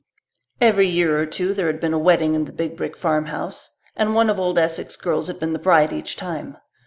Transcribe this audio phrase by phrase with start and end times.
[0.59, 4.15] Every year or two there had been a wedding in the big brick farmhouse, and
[4.15, 6.57] one of old Esek's girls had been the bride each time.